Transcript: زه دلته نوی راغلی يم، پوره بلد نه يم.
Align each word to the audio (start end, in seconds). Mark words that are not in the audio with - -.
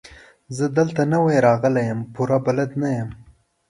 زه 0.57 0.65
دلته 0.77 1.01
نوی 1.13 1.37
راغلی 1.47 1.83
يم، 1.89 1.99
پوره 2.13 2.37
بلد 2.45 2.71
نه 2.81 2.89
يم. 2.97 3.09